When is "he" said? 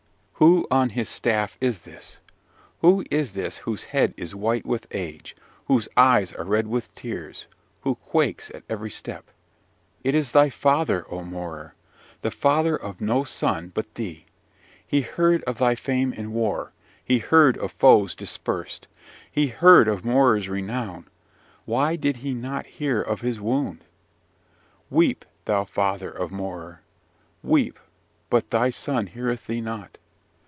14.83-15.01, 17.05-17.19, 19.31-19.45, 22.25-22.33